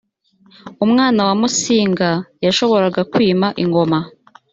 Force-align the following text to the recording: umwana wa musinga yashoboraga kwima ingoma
umwana 0.85 1.19
wa 1.27 1.33
musinga 1.41 2.09
yashoboraga 2.45 3.01
kwima 3.11 3.47
ingoma 3.63 3.99